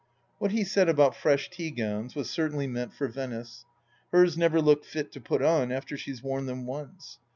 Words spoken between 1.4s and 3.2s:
tea gowns was certainly meant for